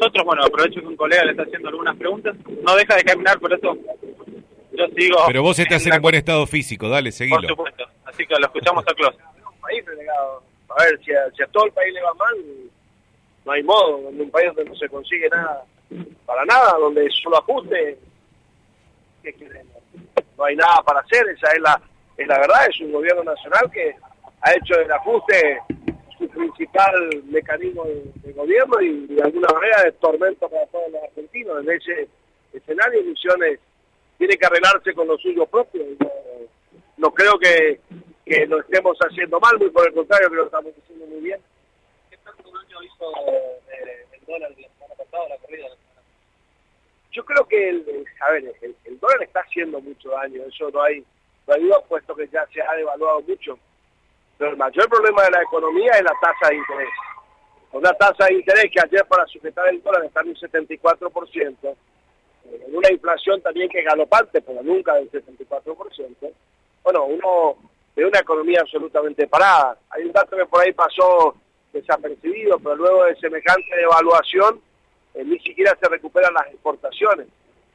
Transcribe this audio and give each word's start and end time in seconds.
nosotros, 0.00 0.24
bueno, 0.24 0.44
aprovecho 0.44 0.80
que 0.80 0.86
un 0.86 0.96
colega 0.96 1.24
le 1.24 1.32
está 1.32 1.42
haciendo 1.42 1.68
algunas 1.68 1.94
preguntas, 1.96 2.34
no 2.62 2.74
deja 2.74 2.96
de 2.96 3.04
caminar, 3.04 3.38
por 3.38 3.52
eso 3.52 3.76
yo 4.72 4.86
sigo... 4.96 5.18
Pero 5.26 5.42
vos 5.42 5.58
estás 5.58 5.86
en, 5.86 5.92
en 5.94 6.02
buen 6.02 6.14
estado 6.14 6.46
físico, 6.46 6.88
dale, 6.88 7.12
seguilo. 7.12 7.40
Por 7.40 7.48
supuesto, 7.48 7.84
así 8.06 8.26
que 8.26 8.34
lo 8.34 8.46
escuchamos 8.46 8.82
a 8.88 8.94
Clos. 8.94 9.14
país 9.60 9.84
relegado. 9.84 10.42
A 10.70 10.84
ver, 10.84 10.98
si 11.04 11.12
a, 11.12 11.30
si 11.36 11.42
a 11.42 11.46
todo 11.48 11.66
el 11.66 11.72
país 11.72 11.92
le 11.92 12.00
va 12.00 12.14
mal, 12.14 12.36
no 13.44 13.52
hay 13.52 13.62
modo. 13.62 14.08
En 14.08 14.20
un 14.20 14.30
país 14.30 14.46
donde 14.54 14.70
no 14.70 14.74
se 14.76 14.88
consigue 14.88 15.28
nada, 15.28 15.64
para 16.24 16.44
nada, 16.46 16.78
donde 16.78 17.06
solo 17.22 17.38
ajuste, 17.38 17.98
¿qué 19.22 19.32
queremos? 19.34 19.76
No 20.38 20.44
hay 20.44 20.56
nada 20.56 20.82
para 20.82 21.00
hacer, 21.00 21.26
esa 21.28 21.52
es 21.52 21.60
la, 21.60 21.80
es 22.16 22.26
la 22.26 22.38
verdad. 22.38 22.66
Es 22.70 22.80
un 22.80 22.92
gobierno 22.92 23.22
nacional 23.24 23.70
que 23.70 23.94
ha 24.40 24.52
hecho 24.54 24.78
del 24.78 24.92
ajuste 24.92 25.60
principal 26.40 27.22
mecanismo 27.26 27.84
de, 27.84 28.02
de 28.22 28.32
gobierno 28.32 28.80
y 28.80 29.06
de 29.08 29.22
alguna 29.22 29.48
manera 29.52 29.82
de 29.84 29.92
tormento 29.92 30.48
para 30.48 30.66
todos 30.68 30.90
los 30.90 31.02
argentinos. 31.02 31.60
En 31.62 31.70
ese 31.70 32.08
escenario, 32.54 33.02
Misiones 33.04 33.60
tiene 34.16 34.36
que 34.36 34.46
arreglarse 34.46 34.94
con 34.94 35.06
lo 35.06 35.18
suyo 35.18 35.44
propio. 35.46 35.82
y 35.82 35.96
No, 36.00 36.10
no 36.96 37.10
creo 37.12 37.38
que, 37.38 37.80
que 38.24 38.46
lo 38.46 38.60
estemos 38.60 38.96
haciendo 39.00 39.38
mal, 39.40 39.58
muy 39.58 39.70
por 39.70 39.86
el 39.86 39.92
contrario, 39.94 40.28
creo 40.28 40.48
que 40.48 40.50
lo 40.56 40.58
estamos 40.58 40.72
haciendo 40.82 41.06
muy 41.06 41.20
bien. 41.20 41.40
¿Qué 42.10 42.16
tanto 42.18 42.42
daño 42.50 42.82
hizo 42.82 43.12
eh, 43.72 44.06
el 44.12 44.24
dólar 44.26 44.50
la 44.50 44.56
semana 44.68 44.94
pasada, 44.96 45.28
la 45.28 45.36
corrida? 45.38 45.66
Yo 47.12 47.24
creo 47.24 47.44
que, 47.48 47.68
el, 47.68 47.76
el- 47.88 48.06
a 48.26 48.30
ver, 48.32 48.44
el, 48.62 48.76
el 48.84 48.98
dólar 49.00 49.22
está 49.22 49.40
haciendo 49.40 49.80
mucho 49.80 50.10
daño, 50.10 50.42
eso 50.44 50.70
no 50.70 50.82
hay, 50.82 51.04
no 51.46 51.54
hay 51.54 51.62
duda, 51.62 51.80
puesto 51.88 52.14
que 52.14 52.28
ya 52.28 52.46
se 52.52 52.62
ha 52.62 52.72
devaluado 52.76 53.20
mucho. 53.22 53.58
Pero 54.40 54.52
el 54.52 54.56
mayor 54.56 54.88
problema 54.88 55.22
de 55.24 55.32
la 55.32 55.42
economía 55.42 55.92
es 55.92 56.02
la 56.02 56.14
tasa 56.18 56.48
de 56.48 56.56
interés. 56.56 56.88
Una 57.72 57.92
tasa 57.92 58.24
de 58.24 58.36
interés 58.36 58.70
que 58.72 58.80
ayer 58.80 59.04
para 59.06 59.26
sujetar 59.26 59.68
el 59.68 59.82
dólar 59.82 60.02
está 60.06 60.22
en 60.22 60.28
un 60.28 60.34
74%, 60.34 61.56
eh, 61.62 62.64
en 62.66 62.74
una 62.74 62.90
inflación 62.90 63.42
también 63.42 63.68
que 63.68 63.80
es 63.80 63.84
galopante, 63.84 64.40
pero 64.40 64.62
nunca 64.62 64.94
del 64.94 65.10
74%. 65.10 66.32
Bueno, 66.82 67.04
uno 67.04 67.56
ve 67.94 68.06
una 68.06 68.18
economía 68.18 68.62
absolutamente 68.62 69.26
parada. 69.26 69.76
Hay 69.90 70.04
un 70.04 70.12
dato 70.12 70.34
que 70.34 70.46
por 70.46 70.62
ahí 70.62 70.72
pasó 70.72 71.34
desapercibido, 71.70 72.58
pero 72.60 72.76
luego 72.76 73.04
de 73.04 73.16
semejante 73.16 73.76
devaluación, 73.76 74.58
eh, 75.16 75.22
ni 75.22 75.38
siquiera 75.40 75.76
se 75.78 75.86
recuperan 75.86 76.32
las 76.32 76.46
exportaciones. 76.46 77.26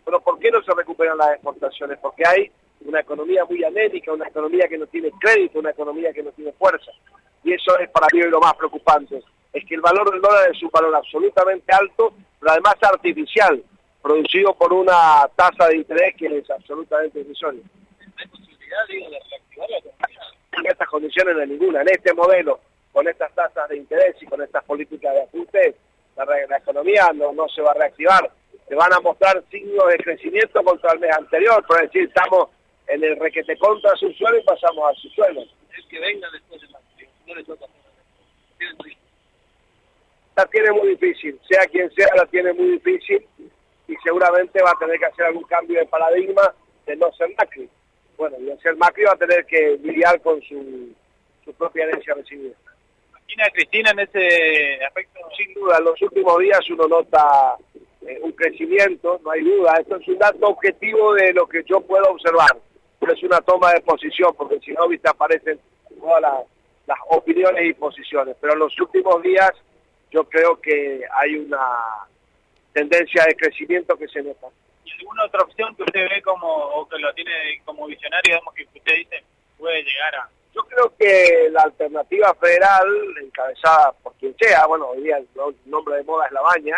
Pero 0.04 0.20
¿por 0.20 0.40
qué 0.40 0.50
no 0.50 0.64
se 0.64 0.74
recuperan 0.74 1.20
las 1.20 1.34
exportaciones? 1.34 2.00
Porque 2.00 2.24
hay 2.26 2.52
una 2.82 3.00
economía 3.00 3.46
muy 3.46 3.64
anémica, 3.64 4.14
una 4.14 4.28
economía 4.28 4.68
que 4.68 4.78
no 4.78 4.88
tiene 4.88 5.12
crédito, 5.20 5.60
una 5.60 5.72
economía 5.72 6.14
que 6.14 6.24
no 6.24 6.32
tiene 6.32 6.52
fuerza. 6.54 6.92
Y 7.44 7.54
eso 7.54 7.78
es 7.80 7.90
para 7.90 8.08
mí 8.12 8.22
lo 8.24 8.40
más 8.40 8.56
preocupante. 8.56 9.22
Es 9.54 9.66
que 9.66 9.76
el 9.76 9.82
valor 9.82 10.12
del 10.12 10.22
dólar 10.22 10.52
es 10.52 10.62
un 10.62 10.70
valor 10.70 10.96
absolutamente 10.96 11.72
alto, 11.74 12.14
pero 12.40 12.52
además 12.52 12.76
artificial, 12.82 13.64
producido 14.02 14.54
por 14.54 14.74
una 14.74 15.28
tasa 15.36 15.68
de 15.68 15.78
interés 15.78 16.16
que 16.18 16.26
es 16.26 16.50
absolutamente 16.50 17.20
irrisoria. 17.20 17.62
¿Hay 18.18 18.28
posibilidad, 18.28 18.88
de 18.88 19.20
reactivar 19.30 19.70
la 19.70 19.78
economía? 19.78 20.22
En 20.52 20.66
estas 20.66 20.90
condiciones 20.90 21.36
no 21.36 21.46
ninguna. 21.46 21.82
En 21.82 21.90
este 21.90 22.14
modelo, 22.14 22.60
con 22.92 23.08
estas 23.08 23.34
tasas 23.34 23.70
de 23.70 23.78
interés 23.78 24.16
y 24.22 24.26
con 24.26 24.42
estas 24.42 24.64
políticas 24.64 25.14
de 25.14 25.24
ajuste, 25.24 25.76
la, 26.18 26.26
la 26.26 26.58
economía 26.58 27.12
no, 27.14 27.34
no 27.34 27.48
se 27.50 27.62
va 27.62 27.72
a 27.72 27.76
reactivar. 27.76 28.32
Se 28.68 28.76
van 28.76 28.94
a 28.94 29.00
mostrar 29.00 29.44
signos 29.52 29.88
de 29.90 29.98
crecimiento 29.98 30.64
contra 30.64 30.94
el 30.94 31.00
mes 31.00 31.12
anterior, 31.16 31.64
por 31.68 31.82
decir, 31.82 32.04
estamos 32.04 32.50
en 32.96 33.04
el 33.04 33.20
requete 33.20 33.58
contra 33.58 33.96
su 33.96 34.12
suelo 34.14 34.38
y 34.38 34.44
pasamos 34.44 34.90
a 34.90 34.94
su 35.00 35.10
suelo. 35.10 35.42
El 35.42 35.88
que 35.88 36.00
venga 36.00 36.30
después 36.32 36.62
de 36.62 36.68
Macri, 36.70 37.08
no 37.28 37.36
le 37.36 37.44
toca 37.44 37.66
La 40.36 40.46
tiene 40.48 40.72
muy 40.72 40.90
difícil, 40.90 41.40
sea 41.48 41.66
quien 41.68 41.92
sea, 41.92 42.08
la 42.16 42.26
tiene 42.26 42.54
muy 42.54 42.72
difícil 42.72 43.26
y 43.88 43.96
seguramente 44.04 44.62
va 44.64 44.72
a 44.72 44.80
tener 44.80 44.98
que 44.98 45.06
hacer 45.06 45.26
algún 45.26 45.44
cambio 45.44 45.80
de 45.80 45.86
paradigma 45.86 46.54
de 46.86 46.96
no 46.96 47.12
ser 47.14 47.30
Macri. 47.38 47.70
Bueno, 48.18 48.38
y 48.40 48.50
al 48.50 48.60
ser 48.62 48.76
Macri 48.78 49.04
va 49.04 49.14
a 49.14 49.18
tener 49.18 49.46
que 49.46 49.78
lidiar 49.84 50.22
con 50.22 50.42
su, 50.42 50.94
su 51.44 51.54
propia 51.54 51.84
herencia 51.84 52.14
recibida. 52.14 52.56
¿Imagina 53.10 53.46
a 53.46 53.52
Cristina 53.52 53.92
en 53.92 54.00
ese 54.00 54.86
aspecto? 54.86 55.20
sin 55.36 55.54
duda, 55.54 55.78
en 55.80 55.86
los 55.86 56.02
últimos 56.02 56.40
días 56.40 56.70
uno 56.70 56.88
nota 56.88 57.58
eh, 58.08 58.20
un 58.22 58.32
crecimiento, 58.32 59.20
no 59.24 59.32
hay 59.32 59.42
duda. 59.42 59.78
Esto 59.80 59.98
es 59.98 60.08
un 60.08 60.18
dato 60.18 60.48
objetivo 60.48 61.14
de 61.16 61.34
lo 61.34 61.48
que 61.48 61.64
yo 61.66 61.82
puedo 61.82 62.06
observar. 62.12 62.56
Es 63.14 63.24
una 63.24 63.42
toma 63.42 63.72
de 63.74 63.82
posición, 63.82 64.34
porque 64.36 64.60
si 64.60 64.72
no, 64.74 64.88
viste, 64.88 65.10
aparecen 65.10 65.60
todas 66.00 66.22
las, 66.22 66.44
las 66.88 66.98
opiniones 67.10 67.66
y 67.66 67.74
posiciones. 67.74 68.36
Pero 68.42 68.54
en 68.54 68.60
los 68.60 68.80
últimos 68.80 69.22
días 69.22 69.52
yo 70.12 70.24
creo 70.26 70.60
que 70.62 71.02
hay 71.22 71.36
una 71.36 71.60
tendencia 72.74 73.24
de 73.26 73.36
crecimiento 73.36 73.98
que 73.98 74.08
se 74.08 74.22
nota. 74.22 74.48
¿Y 74.84 74.92
alguna 75.00 75.26
otra 75.26 75.42
opción 75.44 75.76
que 75.76 75.84
usted 75.84 76.08
ve 76.10 76.22
como, 76.22 76.48
o 76.48 76.88
que 76.88 76.98
lo 77.00 77.14
tiene 77.14 77.32
como 77.66 77.88
visionario, 77.88 78.34
digamos, 78.34 78.54
que 78.54 78.64
usted 78.64 78.96
dice 78.96 79.24
puede 79.58 79.84
llegar 79.84 80.16
a... 80.16 80.30
Yo 80.54 80.62
creo 80.64 80.94
que 80.98 81.50
la 81.52 81.64
alternativa 81.64 82.34
federal, 82.36 82.88
encabezada 83.22 83.92
por 84.04 84.14
quien 84.16 84.36
sea, 84.38 84.66
bueno, 84.68 84.88
hoy 84.88 85.04
día 85.04 85.18
el 85.18 85.28
no- 85.36 85.54
nombre 85.66 85.98
de 85.98 86.04
moda 86.04 86.28
es 86.28 86.32
La 86.34 86.42
Baña, 86.42 86.78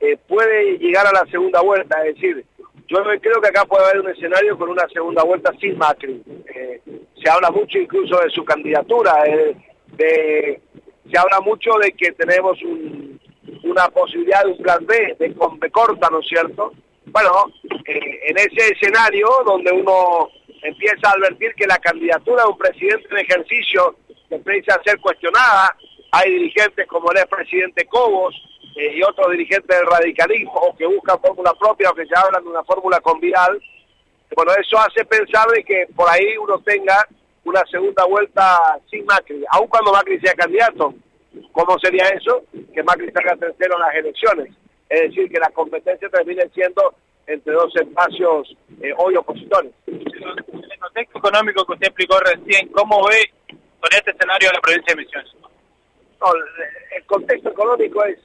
eh, 0.00 0.16
puede 0.28 0.78
llegar 0.78 1.06
a 1.06 1.12
la 1.12 1.26
segunda 1.30 1.60
vuelta. 1.60 2.04
Es 2.06 2.14
decir, 2.14 2.44
yo 2.88 3.02
creo 3.20 3.40
que 3.40 3.48
acá 3.48 3.64
puede 3.64 3.84
haber 3.84 4.00
un 4.00 4.10
escenario 4.10 4.56
con 4.58 4.68
una 4.70 4.86
segunda 4.88 5.22
vuelta 5.22 5.52
sin 5.60 5.76
Macri. 5.78 6.22
Eh, 6.54 6.80
se 7.22 7.30
habla 7.30 7.50
mucho 7.50 7.78
incluso 7.78 8.18
de 8.20 8.30
su 8.30 8.44
candidatura, 8.44 9.24
eh, 9.26 9.56
de, 9.96 10.60
se 11.10 11.18
habla 11.18 11.40
mucho 11.40 11.72
de 11.82 11.92
que 11.92 12.12
tenemos 12.12 12.60
un- 12.62 13.20
una 13.64 13.88
posibilidad 13.88 14.42
de 14.44 14.52
un 14.52 14.58
plan 14.58 14.84
B, 14.86 15.16
de 15.18 15.28
B 15.58 15.70
corta, 15.70 16.08
¿no 16.10 16.20
es 16.20 16.26
cierto? 16.28 16.72
Bueno, 17.06 17.30
eh, 17.86 18.20
en 18.28 18.36
ese 18.38 18.72
escenario 18.72 19.28
donde 19.44 19.72
uno 19.72 20.28
empieza 20.62 21.08
a 21.08 21.12
advertir 21.12 21.54
que 21.54 21.66
la 21.66 21.78
candidatura 21.78 22.42
de 22.44 22.48
un 22.50 22.58
presidente 22.58 23.06
en 23.10 23.18
ejercicio 23.18 23.96
empieza 24.30 24.74
a 24.74 24.82
ser 24.82 24.98
cuestionada, 25.00 25.76
hay 26.10 26.30
dirigentes 26.32 26.86
como 26.86 27.10
el 27.12 27.18
expresidente 27.18 27.86
Cobos 27.86 28.34
eh, 28.78 28.94
y 28.94 29.02
otros 29.02 29.28
dirigentes 29.32 29.76
del 29.76 29.86
radicalismo 29.86 30.52
o 30.52 30.76
que 30.76 30.86
buscan 30.86 31.18
fórmula 31.20 31.52
propia 31.58 31.90
o 31.90 31.94
que 31.94 32.06
ya 32.06 32.20
hablan 32.20 32.44
de 32.44 32.50
una 32.50 32.62
fórmula 32.62 33.00
con 33.00 33.18
Vidal, 33.18 33.60
bueno, 34.36 34.52
eso 34.52 34.78
hace 34.78 35.04
pensar 35.04 35.48
de 35.48 35.64
que 35.64 35.86
por 35.96 36.08
ahí 36.08 36.36
uno 36.36 36.60
tenga 36.60 37.04
una 37.42 37.60
segunda 37.68 38.04
vuelta 38.04 38.78
sin 38.88 39.04
Macri, 39.04 39.42
aun 39.50 39.66
cuando 39.66 39.92
Macri 39.92 40.20
sea 40.20 40.32
candidato. 40.34 40.94
¿Cómo 41.50 41.76
sería 41.80 42.04
eso? 42.08 42.44
Que 42.72 42.84
Macri 42.84 43.10
salga 43.10 43.34
tercero 43.34 43.74
en 43.74 43.80
las 43.80 43.94
elecciones. 43.96 44.54
Es 44.88 45.02
decir, 45.02 45.28
que 45.28 45.40
la 45.40 45.50
competencia 45.50 46.08
termine 46.08 46.48
siendo 46.54 46.94
entre 47.26 47.54
dos 47.54 47.74
espacios 47.74 48.56
eh, 48.80 48.92
hoy 48.96 49.16
opositores. 49.16 49.72
El 49.86 50.78
contexto 50.78 51.18
económico 51.18 51.66
que 51.66 51.72
usted 51.72 51.88
explicó 51.88 52.16
recién, 52.20 52.68
¿cómo 52.68 53.04
ve 53.08 53.28
con 53.48 53.90
este 53.92 54.12
escenario 54.12 54.52
la 54.52 54.60
provincia 54.60 54.94
de 54.94 55.02
Misiones? 55.02 55.47
No, 56.20 56.32
el- 56.34 57.04
contexto 57.06 57.48
económico 57.48 58.04
es, 58.04 58.18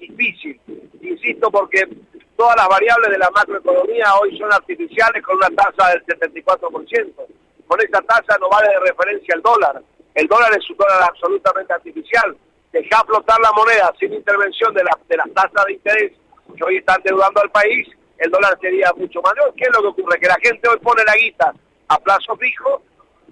difícil, 0.00 0.60
insisto, 1.00 1.50
porque 1.52 1.86
todas 2.36 2.56
las 2.56 2.66
variables 2.68 3.10
de 3.10 3.18
la 3.18 3.30
macroeconomía 3.30 4.12
hoy 4.20 4.36
son 4.36 4.52
artificiales 4.52 5.22
con 5.22 5.36
una 5.36 5.48
tasa 5.50 5.90
del 5.90 6.04
74%. 6.06 7.26
Con 7.68 7.80
esa 7.80 8.00
tasa 8.02 8.36
no 8.40 8.48
vale 8.48 8.68
de 8.70 8.80
referencia 8.80 9.34
el 9.36 9.42
dólar. 9.42 9.80
El 10.14 10.26
dólar 10.26 10.50
es 10.56 10.68
un 10.70 10.76
dólar 10.78 11.02
absolutamente 11.02 11.72
artificial. 11.72 12.36
Dejar 12.72 13.06
flotar 13.06 13.38
la 13.40 13.52
moneda 13.52 13.92
sin 14.00 14.12
intervención 14.14 14.74
de, 14.74 14.82
la- 14.82 14.98
de 15.08 15.16
las 15.16 15.30
tasas 15.32 15.64
de 15.66 15.72
interés 15.74 16.12
que 16.56 16.64
hoy 16.64 16.78
están 16.78 17.00
deudando 17.04 17.40
al 17.40 17.50
país, 17.50 17.86
el 18.18 18.30
dólar 18.32 18.58
sería 18.60 18.90
mucho 18.96 19.22
mayor. 19.22 19.54
¿Qué 19.56 19.64
es 19.64 19.70
lo 19.72 19.82
que 19.82 20.00
ocurre? 20.00 20.18
Que 20.18 20.26
la 20.26 20.38
gente 20.42 20.68
hoy 20.68 20.78
pone 20.78 21.04
la 21.04 21.14
guita 21.14 21.54
a 21.88 21.98
plazo 22.00 22.36
fijo, 22.36 22.82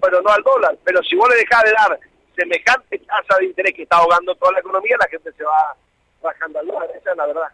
pero 0.01 0.21
no 0.21 0.29
al 0.29 0.43
dólar. 0.43 0.77
Pero 0.85 1.03
si 1.03 1.15
vos 1.17 1.27
le 1.29 1.35
dejás 1.37 1.63
de 1.63 1.71
dar 1.71 1.99
semejante 2.37 2.99
tasa 2.99 3.39
de 3.39 3.45
interés 3.47 3.73
que 3.73 3.83
está 3.83 3.97
ahogando 3.97 4.35
toda 4.35 4.53
la 4.53 4.59
economía, 4.59 4.95
la 4.99 5.09
gente 5.09 5.31
se 5.33 5.43
va 5.43 5.75
bajando 6.21 6.59
al 6.59 6.67
dólar. 6.67 6.89
Esa 6.95 7.11
es 7.11 7.17
la 7.17 7.25
verdad. 7.25 7.51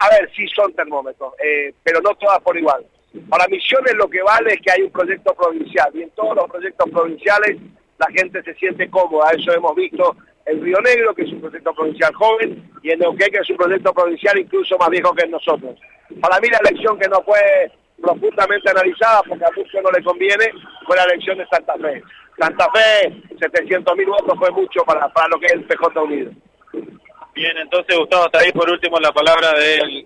A 0.00 0.08
ver, 0.10 0.30
sí 0.34 0.46
son 0.54 0.72
termómetros, 0.74 1.34
eh, 1.42 1.74
pero 1.82 2.00
no 2.00 2.14
todas 2.14 2.40
por 2.40 2.56
igual. 2.56 2.86
Para 3.28 3.48
Misiones 3.48 3.94
lo 3.94 4.08
que 4.08 4.22
vale 4.22 4.54
es 4.54 4.60
que 4.60 4.70
hay 4.70 4.82
un 4.82 4.92
proyecto 4.92 5.34
provincial 5.34 5.90
y 5.94 6.02
en 6.02 6.10
todos 6.10 6.36
los 6.36 6.48
proyectos 6.48 6.88
provinciales 6.90 7.56
la 7.98 8.06
gente 8.16 8.42
se 8.44 8.54
siente 8.54 8.88
cómoda. 8.88 9.30
Eso 9.32 9.52
hemos 9.52 9.74
visto 9.74 10.16
en 10.46 10.62
Río 10.62 10.80
Negro, 10.80 11.14
que 11.14 11.22
es 11.22 11.32
un 11.32 11.40
proyecto 11.40 11.74
provincial 11.74 12.14
joven, 12.14 12.70
y 12.82 12.90
en 12.90 13.00
Neuquén, 13.00 13.30
que 13.30 13.38
es 13.38 13.50
un 13.50 13.56
proyecto 13.56 13.92
provincial 13.92 14.38
incluso 14.38 14.78
más 14.78 14.88
viejo 14.90 15.12
que 15.14 15.26
nosotros. 15.26 15.74
Para 16.20 16.38
mí 16.40 16.48
la 16.48 16.58
elección 16.58 16.98
que 16.98 17.08
no 17.08 17.22
fue 17.22 17.40
profundamente 18.12 18.70
analizada, 18.70 19.22
porque 19.28 19.44
a 19.44 19.50
muchos 19.56 19.82
no 19.82 19.90
le 19.90 20.02
conviene, 20.02 20.52
fue 20.86 20.96
la 20.96 21.04
elección 21.04 21.38
de 21.38 21.46
Santa 21.46 21.74
Fe. 21.74 22.02
Santa 22.38 22.68
Fe, 22.72 23.22
700 23.40 23.96
mil 23.96 24.06
votos 24.06 24.38
fue 24.38 24.50
mucho 24.50 24.84
para, 24.84 25.08
para 25.08 25.28
lo 25.28 25.38
que 25.38 25.46
es 25.46 25.52
el 25.52 25.64
PJ 25.64 26.02
Unido. 26.02 26.30
Bien, 27.34 27.56
entonces 27.58 27.96
Gustavo, 27.96 28.26
está 28.26 28.40
ahí 28.40 28.52
por 28.52 28.68
último 28.70 28.98
la 28.98 29.12
palabra 29.12 29.52
del 29.52 30.04